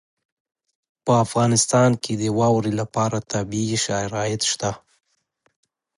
[1.05, 4.71] په افغانستان کې د واورې لپاره طبیعي شرایط شته.